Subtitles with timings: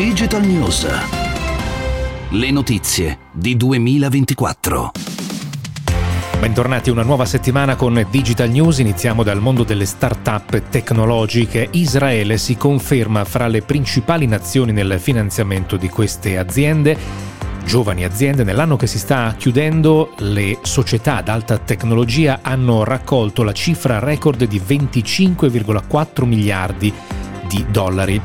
[0.00, 0.86] Digital News.
[2.30, 4.92] Le notizie di 2024.
[6.40, 8.78] Bentornati a una nuova settimana con Digital News.
[8.78, 11.68] Iniziamo dal mondo delle start-up tecnologiche.
[11.72, 16.96] Israele si conferma fra le principali nazioni nel finanziamento di queste aziende
[17.66, 18.42] giovani aziende.
[18.42, 24.44] Nell'anno che si sta chiudendo le società ad alta tecnologia hanno raccolto la cifra record
[24.44, 26.90] di 25,4 miliardi
[27.46, 28.22] di dollari.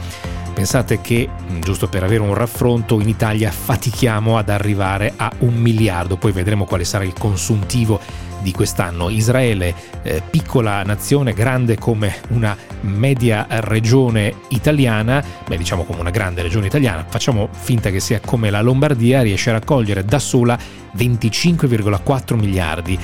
[0.55, 5.53] Pensate che, mm, giusto per avere un raffronto, in Italia fatichiamo ad arrivare a un
[5.55, 7.99] miliardo, poi vedremo quale sarà il consuntivo
[8.39, 9.09] di quest'anno.
[9.09, 16.41] Israele, eh, piccola nazione, grande come una media regione italiana, beh diciamo come una grande
[16.41, 20.57] regione italiana, facciamo finta che sia come la Lombardia, riesce a raccogliere da sola
[20.95, 22.97] 25,4 miliardi,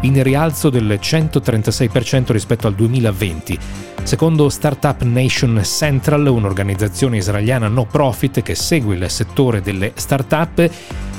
[0.00, 3.58] in rialzo del 136% rispetto al 2020.
[4.02, 10.70] Secondo Startup Nation Central, un'organizzazione israeliana no profit che segue il settore delle startup,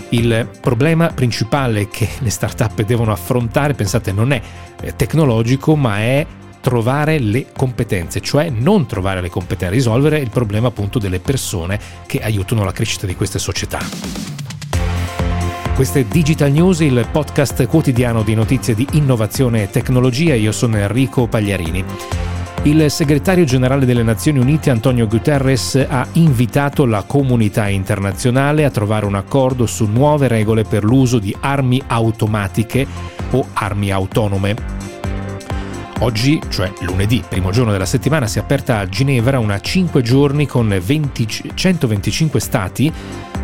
[0.09, 4.41] il problema principale che le startup devono affrontare, pensate, non è
[4.95, 6.25] tecnologico, ma è
[6.61, 12.19] trovare le competenze, cioè non trovare le competenze, risolvere il problema appunto delle persone che
[12.19, 14.26] aiutano la crescita di queste società.
[15.77, 20.33] Questa è Digital News, il podcast quotidiano di notizie di innovazione e tecnologia.
[20.33, 21.85] Io sono Enrico Pagliarini.
[22.63, 29.05] Il segretario generale delle Nazioni Unite Antonio Guterres ha invitato la comunità internazionale a trovare
[29.05, 32.87] un accordo su nuove regole per l'uso di armi automatiche
[33.29, 34.55] o armi autonome.
[35.99, 40.47] Oggi, cioè lunedì, primo giorno della settimana, si è aperta a Ginevra una 5 giorni
[40.47, 42.91] con 20, 125 stati,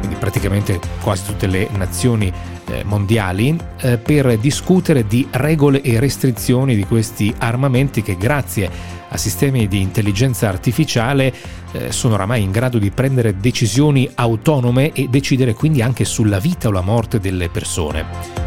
[0.03, 2.31] quindi praticamente quasi tutte le nazioni
[2.65, 8.69] eh, mondiali eh, per discutere di regole e restrizioni di questi armamenti che grazie
[9.07, 11.33] a sistemi di intelligenza artificiale
[11.71, 16.67] eh, sono oramai in grado di prendere decisioni autonome e decidere quindi anche sulla vita
[16.67, 18.42] o la morte delle persone.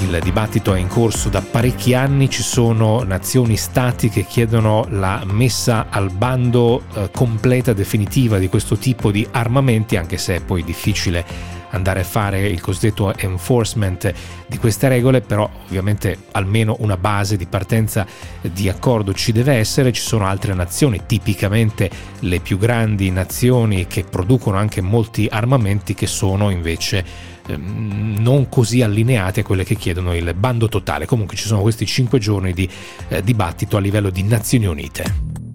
[0.00, 5.22] Il dibattito è in corso da parecchi anni, ci sono nazioni, stati che chiedono la
[5.24, 10.64] messa al bando eh, completa, definitiva di questo tipo di armamenti, anche se è poi
[10.64, 14.12] difficile andare a fare il cosiddetto enforcement
[14.46, 18.06] di queste regole, però ovviamente almeno una base di partenza
[18.40, 24.04] di accordo ci deve essere, ci sono altre nazioni, tipicamente le più grandi nazioni che
[24.04, 27.04] producono anche molti armamenti che sono invece
[27.46, 31.06] ehm, non così allineate a quelle che chiedono il bando totale.
[31.06, 32.68] Comunque ci sono questi cinque giorni di
[33.08, 35.49] eh, dibattito a livello di Nazioni Unite.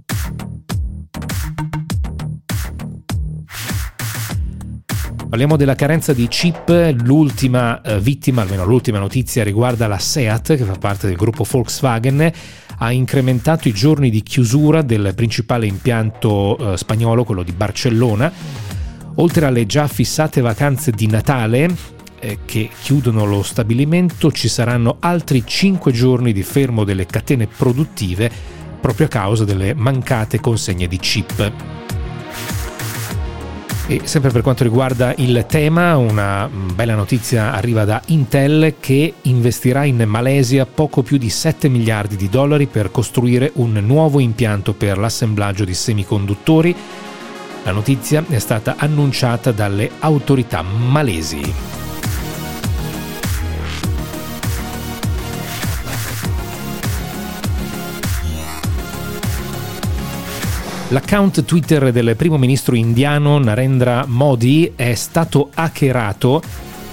[5.35, 10.63] Parliamo della carenza di chip, l'ultima eh, vittima, almeno l'ultima notizia riguarda la SEAT che
[10.63, 12.31] fa parte del gruppo Volkswagen
[12.78, 18.31] ha incrementato i giorni di chiusura del principale impianto eh, spagnolo, quello di Barcellona.
[19.16, 21.69] Oltre alle già fissate vacanze di Natale,
[22.22, 28.31] eh, che chiudono lo stabilimento, ci saranno altri 5 giorni di fermo delle catene produttive
[28.79, 31.84] proprio a causa delle mancate consegne di chip.
[33.88, 39.84] E sempre per quanto riguarda il tema, una bella notizia arriva da Intel che investirà
[39.84, 44.97] in Malesia poco più di 7 miliardi di dollari per costruire un nuovo impianto per
[44.97, 46.75] l'assemblaggio di semiconduttori.
[47.63, 51.84] La notizia è stata annunciata dalle autorità malesi.
[60.90, 66.44] L'account Twitter del primo ministro indiano Narendra Modi è stato hackerato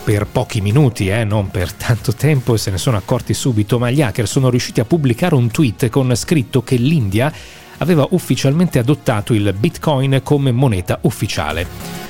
[0.03, 4.01] per pochi minuti, eh, non per tanto tempo, se ne sono accorti subito, ma gli
[4.01, 7.31] hacker sono riusciti a pubblicare un tweet con scritto che l'India
[7.79, 12.02] aveva ufficialmente adottato il Bitcoin come moneta ufficiale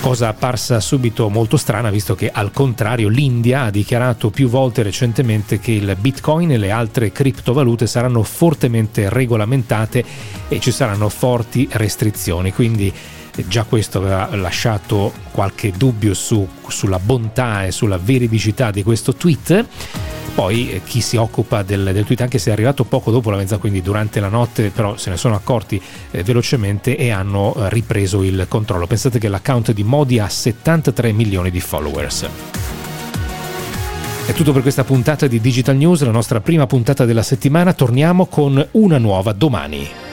[0.00, 5.58] cosa apparsa subito molto strana visto che al contrario l'India ha dichiarato più volte recentemente
[5.58, 10.04] che il Bitcoin e le altre criptovalute saranno fortemente regolamentate
[10.48, 12.92] e ci saranno forti restrizioni, quindi
[13.48, 19.66] già questo aveva lasciato qualche dubbio su, sulla bontà e sulla veridicità di questo tweet
[20.34, 23.36] poi eh, chi si occupa del, del, tweet, anche se è arrivato poco dopo la
[23.36, 25.80] mezzanotte, quindi durante la notte, però se ne sono accorti
[26.10, 28.86] eh, velocemente e hanno eh, ripreso il controllo.
[28.86, 32.28] Pensate che l'account di Modi ha 73 milioni di followers.
[34.26, 37.72] È tutto per questa puntata di Digital News, la nostra prima puntata della settimana.
[37.72, 40.05] Torniamo con una nuova domani.